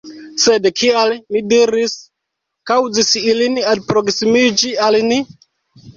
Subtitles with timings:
[0.43, 1.93] Sed kial, mi diris,
[2.71, 5.21] kaŭzis ilin alproksimiĝi al ni?